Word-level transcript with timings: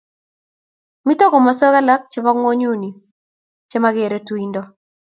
Mito 1.05 1.25
komoswek 1.31 1.75
alak 1.79 2.01
chebonng'onyuni 2.11 2.89
che 3.69 3.77
mageere 3.81 4.17
tuindo 4.27 4.61